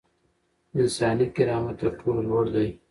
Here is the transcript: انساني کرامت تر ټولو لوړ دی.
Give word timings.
انساني 0.79 1.25
کرامت 1.35 1.75
تر 1.79 1.89
ټولو 1.99 2.21
لوړ 2.29 2.45
دی. 2.55 2.67